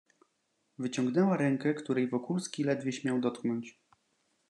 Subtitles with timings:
[0.79, 3.79] "Wyciągnęła rękę, której Wokulski ledwie śmiał dotknąć."